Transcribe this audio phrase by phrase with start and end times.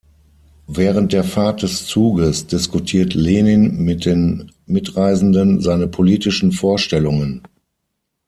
[0.65, 7.43] Während der Fahrt des Zuges diskutiert Lenin mit den Mitreisenden seine politischen Vorstellungen.